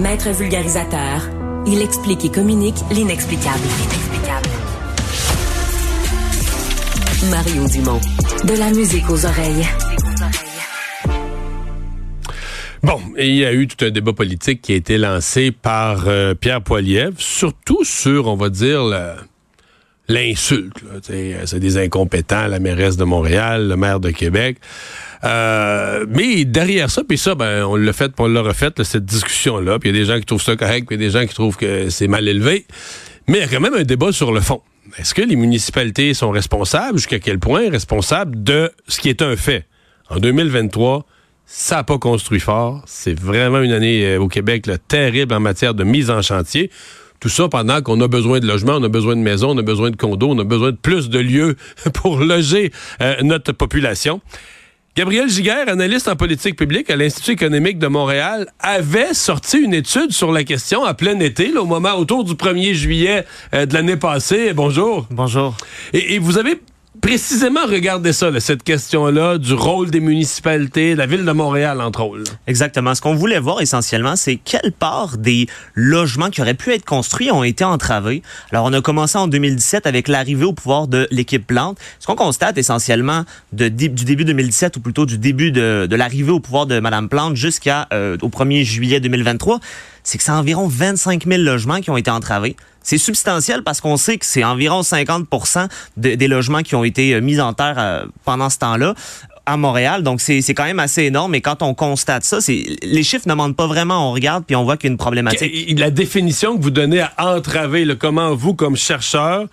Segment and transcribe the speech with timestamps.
[0.00, 1.28] Maître vulgarisateur,
[1.66, 3.60] il explique et communique l'inexplicable.
[7.30, 8.00] Mario Dumont.
[8.44, 9.66] De la musique aux oreilles.
[12.82, 16.34] Bon, il y a eu tout un débat politique qui a été lancé par euh,
[16.34, 18.82] Pierre Poilievre, surtout sur, on va dire,
[20.08, 20.76] l'insulte.
[21.02, 24.56] C'est des incompétents, la mairesse de Montréal, le maire de Québec.
[25.24, 29.78] Euh, mais derrière ça, puis ça, ben, on l'a fait, on l'a refait, cette discussion-là.
[29.78, 31.26] Puis il y a des gens qui trouvent ça correct, puis y a des gens
[31.26, 32.66] qui trouvent que c'est mal élevé.
[33.28, 34.62] Mais il y a quand même un débat sur le fond.
[34.98, 39.36] Est-ce que les municipalités sont responsables, jusqu'à quel point responsables de ce qui est un
[39.36, 39.66] fait?
[40.08, 41.06] En 2023,
[41.46, 42.82] ça n'a pas construit fort.
[42.86, 46.70] C'est vraiment une année euh, au Québec terrible en matière de mise en chantier.
[47.20, 49.62] Tout ça pendant qu'on a besoin de logements, on a besoin de maisons, on a
[49.62, 51.56] besoin de condos, on a besoin de plus de lieux
[51.94, 54.20] pour loger euh, notre population.
[55.00, 60.12] Gabriel Giguère, analyste en politique publique à l'Institut économique de Montréal, avait sorti une étude
[60.12, 63.24] sur la question à plein été, au moment autour du 1er juillet
[63.54, 64.52] euh, de l'année passée.
[64.52, 65.06] Bonjour.
[65.10, 65.56] Bonjour.
[65.94, 66.60] Et, et vous avez
[67.00, 72.36] précisément regarder ça, cette question-là du rôle des municipalités, la ville de Montréal, entre autres.
[72.46, 72.94] Exactement.
[72.94, 77.30] Ce qu'on voulait voir essentiellement, c'est quelle part des logements qui auraient pu être construits
[77.30, 78.22] ont été entravés.
[78.52, 81.78] Alors, on a commencé en 2017 avec l'arrivée au pouvoir de l'équipe Plante.
[81.98, 86.40] Ce qu'on constate essentiellement de, du début 2017, ou plutôt du début de, l'arrivée au
[86.40, 89.60] pouvoir de Mme Plante jusqu'à euh, au 1er juillet 2023,
[90.02, 92.56] c'est que c'est environ 25 000 logements qui ont été entravés.
[92.82, 97.20] C'est substantiel parce qu'on sait que c'est environ 50% des logements qui ont été euh,
[97.20, 98.94] mis en terre euh, pendant ce temps-là
[99.46, 100.02] à Montréal.
[100.02, 101.34] Donc, c'est quand même assez énorme.
[101.34, 104.10] Et quand on constate ça, les chiffres ne mentent pas vraiment.
[104.10, 105.78] On regarde puis on voit qu'il y a une problématique.
[105.78, 109.46] La définition que vous donnez à entraver, le comment vous, comme chercheur,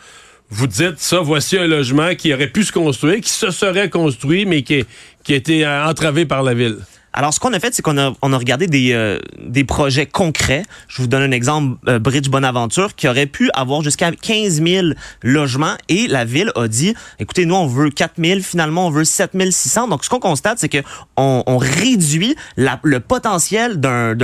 [0.49, 4.45] vous dites ça, voici un logement qui aurait pu se construire, qui se serait construit,
[4.45, 4.85] mais qui,
[5.23, 6.77] qui a été euh, entravé par la ville.
[7.13, 10.05] Alors, ce qu'on a fait, c'est qu'on a, on a regardé des, euh, des projets
[10.05, 10.63] concrets.
[10.87, 14.87] Je vous donne un exemple, euh, Bridge Bonaventure, qui aurait pu avoir jusqu'à 15 000
[15.23, 19.03] logements et la ville a dit, écoutez, nous, on veut 4 000, finalement, on veut
[19.03, 19.87] 7 600.
[19.87, 20.83] Donc, ce qu'on constate, c'est que
[21.15, 24.15] on, réduit le potentiel d'un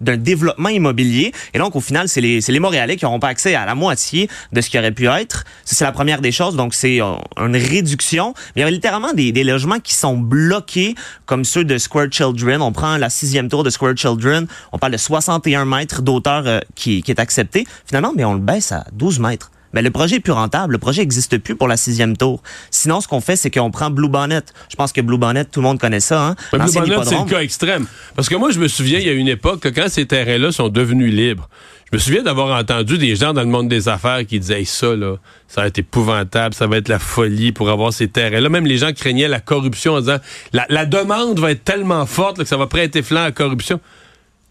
[0.00, 1.32] développement immobilier.
[1.54, 4.28] Et donc, au final, c'est les, les Montréalais qui n'auront pas accès à la moitié
[4.52, 5.44] de ce qui aurait pu être.
[5.64, 6.56] C'est la première des choses.
[6.56, 8.34] Donc, c'est euh, une réduction.
[8.54, 10.94] Mais il y a littéralement des, des logements qui sont bloqués,
[11.26, 12.62] comme ceux de Square Children.
[12.62, 14.46] On prend la sixième tour de Square Children.
[14.72, 17.66] On parle de 61 mètres d'auteur euh, qui, qui est accepté.
[17.86, 19.50] Finalement, mais on le baisse à 12 mètres.
[19.72, 20.72] Mais le projet est plus rentable.
[20.72, 22.42] Le projet n'existe plus pour la sixième tour.
[22.70, 24.42] Sinon, ce qu'on fait, c'est qu'on prend Blue Bonnet.
[24.68, 26.28] Je pense que Blue Bonnet, tout le monde connaît ça.
[26.28, 26.36] Hein?
[26.52, 27.86] Blue Bonnet, c'est le cas extrême.
[28.16, 30.68] Parce que moi, je me souviens, il y a une époque, quand ces terrains-là sont
[30.68, 31.48] devenus libres,
[31.90, 34.94] je me souviens d'avoir entendu des gens dans le monde des affaires qui disaient ça,
[34.94, 35.16] là,
[35.48, 38.48] ça va être épouvantable, ça va être la folie pour avoir ces terrains-là.
[38.48, 40.18] Même les gens craignaient la corruption en disant
[40.52, 43.80] la, demande va être tellement forte que ça va prêter flanc à la corruption.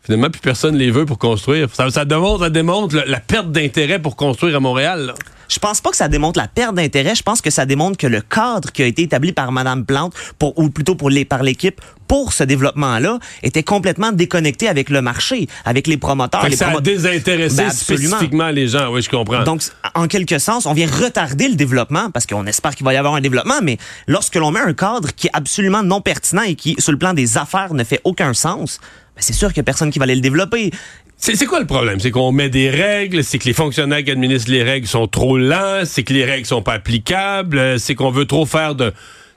[0.09, 1.68] Finalement, plus personne les veut pour construire.
[1.72, 5.14] Ça, ça démontre, ça démontre la, perte d'intérêt pour construire à Montréal.
[5.47, 7.14] Je pense pas que ça démontre la perte d'intérêt.
[7.14, 10.16] Je pense que ça démontre que le cadre qui a été établi par Madame Plante,
[10.40, 15.03] pour, ou plutôt pour les, par l'équipe, pour ce développement-là, était complètement déconnecté avec le
[15.03, 16.50] marché, avec les promoteurs.
[16.50, 18.92] les ça a désintéressé ben, spécifiquement les gens.
[18.92, 19.44] Oui, je comprends.
[19.44, 19.62] Donc,
[19.94, 23.14] en quelque sens, on vient retarder le développement parce qu'on espère qu'il va y avoir
[23.14, 23.78] un développement, mais
[24.08, 27.14] lorsque l'on met un cadre qui est absolument non pertinent et qui, sur le plan
[27.14, 28.80] des affaires, ne fait aucun sens,
[29.19, 30.72] ben, c'est sûr qu'il n'y a personne qui va aller le développer.
[31.18, 32.00] C'est quoi le problème?
[32.00, 35.38] C'est qu'on met des règles, c'est que les fonctionnaires qui administrent les règles sont trop
[35.38, 38.94] lents, c'est que les règles sont pas applicables, c'est qu'on veut trop faire de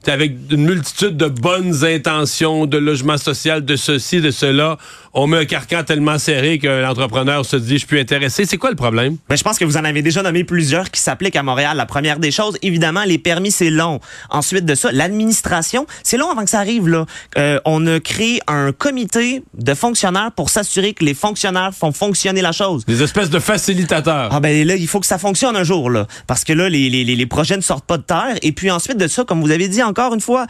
[0.09, 4.79] avec une multitude de bonnes intentions, de logement social, de ceci, de cela,
[5.15, 8.47] on met un carcan tellement serré que l'entrepreneur se dit je suis intéressé.
[8.47, 9.17] C'est quoi le problème?
[9.29, 11.77] Ben, je pense que vous en avez déjà nommé plusieurs qui s'appliquent à Montréal.
[11.77, 14.01] La première des choses, évidemment, les permis, c'est long.
[14.31, 16.89] Ensuite de ça, l'administration, c'est long avant que ça arrive.
[16.89, 17.07] Là.
[17.37, 22.41] Euh, on a créé un comité de fonctionnaires pour s'assurer que les fonctionnaires font fonctionner
[22.41, 22.87] la chose.
[22.87, 24.31] Des espèces de facilitateurs.
[24.33, 25.91] Ah ben là, il faut que ça fonctionne un jour.
[25.91, 28.37] là, Parce que là, les, les, les projets ne sortent pas de terre.
[28.41, 30.47] Et puis ensuite de ça, comme vous avez dit encore une fois,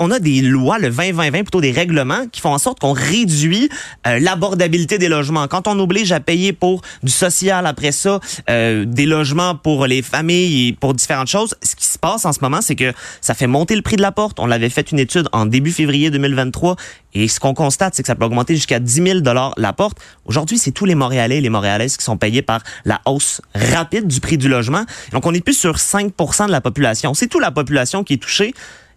[0.00, 3.68] on a des lois, le 20-20-20, plutôt des règlements qui font en sorte qu'on réduit
[4.08, 5.46] euh, l'abordabilité des logements.
[5.46, 8.18] Quand on oblige à payer pour du social après ça,
[8.50, 12.32] euh, des logements pour les familles et pour différentes choses, ce qui se passe en
[12.32, 14.40] ce moment, c'est que ça fait monter le prix de la porte.
[14.40, 16.74] On l'avait fait une étude en début février 2023
[17.14, 19.18] et ce qu'on constate, c'est que ça peut augmenter jusqu'à 10 000
[19.56, 19.98] la porte.
[20.24, 24.06] Aujourd'hui, c'est tous les Montréalais et les Montréalaises qui sont payés par la hausse rapide
[24.06, 24.84] du prix du logement.
[25.12, 27.14] Donc, on est plus sur 5% de la population.
[27.14, 28.54] C'est toute la population qui est touchée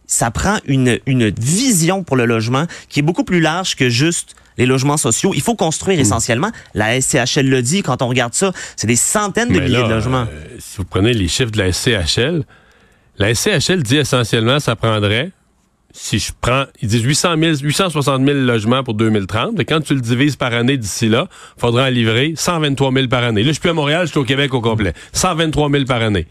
[0.08, 4.36] ça prend une, une vision pour le logement qui est beaucoup plus large que juste
[4.58, 5.32] les logements sociaux.
[5.34, 6.02] Il faut construire hmm.
[6.02, 6.52] essentiellement.
[6.74, 10.28] La SCHL le dit, quand on regarde ça, c'est des centaines de milliers de logements.
[10.30, 12.44] Euh, si vous prenez les chiffres de la SCHL,
[13.18, 15.32] la SCHL dit essentiellement ça prendrait
[15.98, 19.60] si je prends, ils disent 800 000, 860 000 logements pour 2030.
[19.62, 23.08] Et quand tu le divises par année d'ici là, il faudra en livrer 123 000
[23.08, 23.44] par année.
[23.44, 24.94] Là, je suis plus à Montréal, je suis au Québec au complet.
[25.14, 26.28] 123 000 par année.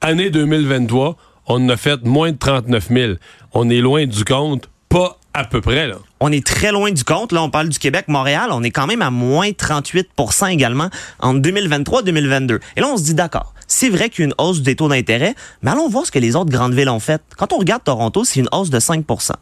[0.00, 1.16] Année 2023,
[1.46, 3.12] on a fait moins de 39 000.
[3.52, 5.96] On est loin du compte, pas à peu près, là.
[6.18, 7.30] On est très loin du compte.
[7.30, 8.48] Là, on parle du Québec, Montréal.
[8.50, 10.90] On est quand même à moins 38% également
[11.20, 12.58] en 2023-2022.
[12.76, 14.88] Et là, on se dit, d'accord, c'est vrai qu'il y a une hausse des taux
[14.88, 17.20] d'intérêt, mais allons voir ce que les autres grandes villes ont fait.
[17.36, 19.32] Quand on regarde Toronto, c'est une hausse de 5%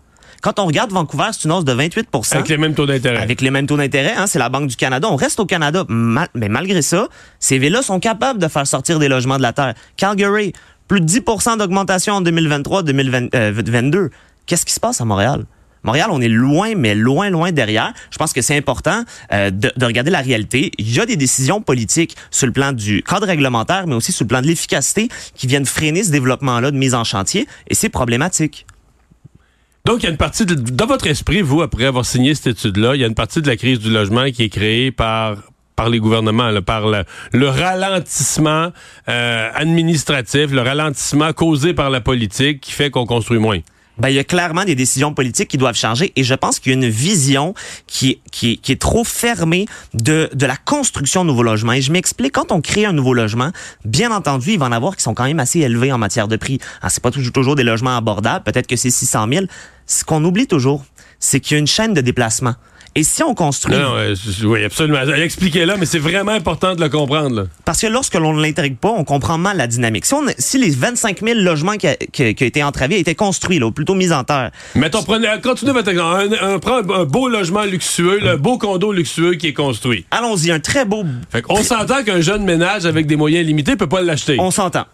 [0.43, 3.19] quand on regarde Vancouver, c'est une hausse de 28% Avec les mêmes taux d'intérêt.
[3.19, 5.07] Avec les mêmes taux d'intérêt, hein, c'est la Banque du Canada.
[5.09, 7.07] On reste au Canada, mais malgré ça,
[7.39, 9.75] ces villes-là sont capables de faire sortir des logements de la terre.
[9.97, 10.53] Calgary,
[10.89, 13.97] plus de 10% d'augmentation en 2023-2022.
[13.97, 14.09] Euh,
[14.47, 15.45] Qu'est-ce qui se passe à Montréal?
[15.85, 17.93] Montréal, on est loin, mais loin, loin derrière.
[18.11, 20.71] Je pense que c'est important euh, de, de, regarder la réalité.
[20.79, 24.25] Il y a des décisions politiques sur le plan du cadre réglementaire, mais aussi sur
[24.25, 27.89] le plan de l'efficacité qui viennent freiner ce développement-là de mise en chantier, et c'est
[27.89, 28.67] problématique.
[29.85, 32.59] Donc, il y a une partie de, dans votre esprit, vous, après avoir signé cette
[32.59, 35.37] étude-là, il y a une partie de la crise du logement qui est créée par
[35.91, 38.71] les gouvernements, par le, le ralentissement
[39.09, 43.59] euh, administratif, le ralentissement causé par la politique qui fait qu'on construit moins
[44.03, 46.73] ben, il y a clairement des décisions politiques qui doivent changer et je pense qu'il
[46.73, 47.55] y a une vision
[47.87, 51.75] qui, est trop fermée de, la construction de nouveaux logements.
[51.75, 53.53] Et je m'explique, quand on crée un nouveau logement,
[53.85, 56.35] bien entendu, il va en avoir qui sont quand même assez élevés en matière de
[56.35, 56.59] prix.
[56.83, 59.45] Ah, c'est pas toujours, toujours des logements abordables, peut-être que c'est 600 000.
[59.87, 60.85] Ce qu'on oublie toujours,
[61.21, 62.57] c'est qu'il y a une chaîne de déplacement.
[62.95, 63.75] Et si on construit...
[63.75, 63.95] Non,
[64.45, 65.01] oui, absolument.
[65.01, 67.49] Expliquez-là, mais c'est vraiment important de le comprendre.
[67.65, 70.05] Parce que lorsque l'on ne l'intègre pas, on comprend mal la dynamique.
[70.05, 73.59] Si, on, si les 25 000 logements qui, a, qui, ont été entravés étaient construits,
[73.59, 74.51] là, ou plutôt mis en terre...
[74.75, 76.37] Mettons, prenez, continuez votre exemple.
[76.39, 80.05] Un, prend un, beau logement luxueux, un beau condo luxueux qui est construit.
[80.11, 81.05] Allons-y, un très beau...
[81.49, 84.37] on s'entend qu'un jeune ménage avec des moyens limités peut pas l'acheter.
[84.39, 84.85] On s'entend.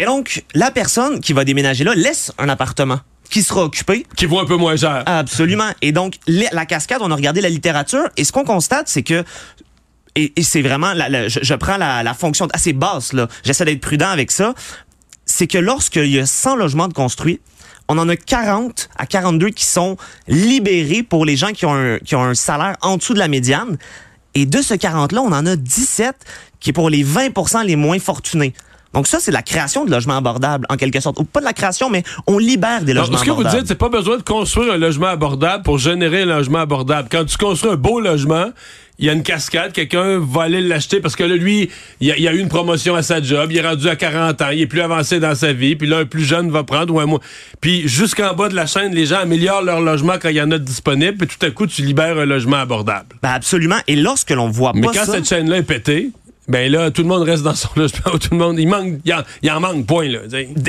[0.00, 2.98] Et donc, la personne qui va déménager là laisse un appartement
[3.34, 4.06] qui sera occupé.
[4.16, 5.02] Qui vaut un peu moins cher.
[5.06, 5.70] Absolument.
[5.82, 9.24] Et donc, la cascade, on a regardé la littérature et ce qu'on constate, c'est que
[10.14, 13.26] et, c'est vraiment, la, je, prends la, fonction assez basse, là.
[13.42, 14.54] J'essaie d'être prudent avec ça.
[15.26, 17.40] C'est que lorsqu'il y a 100 logements de construits,
[17.88, 19.96] on en a 40 à 42 qui sont
[20.28, 23.26] libérés pour les gens qui ont un, qui ont un salaire en dessous de la
[23.26, 23.78] médiane.
[24.34, 26.14] Et de ce 40-là, on en a 17
[26.60, 28.54] qui est pour les 20% les moins fortunés.
[28.94, 31.18] Donc ça, c'est la création de logements abordables, en quelque sorte.
[31.18, 33.38] Ou pas de la création, mais on libère des logements abordables.
[33.38, 36.26] Ce que vous dites, c'est pas besoin de construire un logement abordable pour générer un
[36.26, 37.08] logement abordable.
[37.10, 38.50] Quand tu construis un beau logement,
[38.98, 41.68] il y a une cascade, quelqu'un va aller l'acheter parce que là, lui,
[42.00, 44.50] il y, a, eu une promotion à sa job, il est rendu à 40 ans,
[44.52, 47.00] il est plus avancé dans sa vie, puis là, un plus jeune va prendre ou
[47.00, 47.20] un mois.
[47.60, 50.50] Puis jusqu'en bas de la chaîne, les gens améliorent leur logement quand il y en
[50.52, 53.16] a disponible, puis tout à coup, tu libères un logement abordable.
[53.20, 53.78] Ben absolument.
[53.88, 56.10] Et lorsque l'on voit pas Mais quand cette chaîne-là est pétée,
[56.46, 58.18] ben là, tout le monde reste dans son logement.
[58.18, 60.20] Tout le monde, il manque, il en, manque, point là.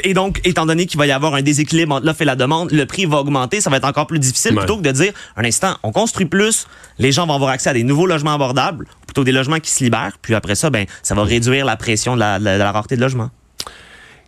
[0.03, 2.71] Et donc, étant donné qu'il va y avoir un déséquilibre entre l'offre et la demande,
[2.71, 4.55] le prix va augmenter, ça va être encore plus difficile.
[4.55, 6.67] Plutôt que de dire, un instant, on construit plus,
[6.97, 9.83] les gens vont avoir accès à des nouveaux logements abordables, plutôt des logements qui se
[9.83, 10.17] libèrent.
[10.21, 13.01] Puis après ça, ben, ça va réduire la pression de la, de la rareté de
[13.01, 13.29] logement.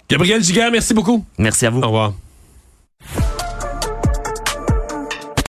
[0.10, 1.26] Gabriel Giguère, merci beaucoup.
[1.38, 1.80] Merci à vous.
[1.80, 2.14] Au revoir.